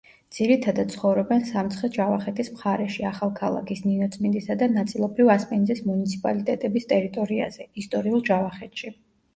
ძირითადად 0.35 0.93
ცხოვრობენ 0.93 1.43
სამცხე-ჯავახეთის 1.49 2.49
მხარეში, 2.55 3.03
ახალქალაქის, 3.11 3.85
ნინოწმინდისა 3.91 4.59
და 4.63 4.71
ნაწილობრივ 4.79 5.31
ასპინძის 5.37 5.85
მუნიციპალიტეტების 5.93 6.93
ტერიტორიაზე, 6.97 7.71
ისტორიულ 7.85 8.27
ჯავახეთში. 8.33 8.97